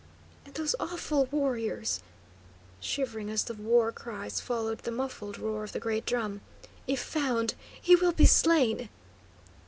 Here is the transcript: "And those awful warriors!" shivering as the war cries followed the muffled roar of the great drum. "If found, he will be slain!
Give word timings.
"And 0.47 0.55
those 0.55 0.73
awful 0.79 1.25
warriors!" 1.27 1.99
shivering 2.79 3.29
as 3.29 3.43
the 3.43 3.53
war 3.53 3.91
cries 3.91 4.41
followed 4.41 4.79
the 4.79 4.89
muffled 4.89 5.37
roar 5.37 5.63
of 5.63 5.73
the 5.73 5.79
great 5.79 6.07
drum. 6.07 6.41
"If 6.87 6.99
found, 6.99 7.53
he 7.79 7.95
will 7.95 8.11
be 8.11 8.25
slain! 8.25 8.89